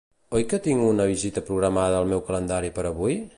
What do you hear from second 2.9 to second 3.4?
avui?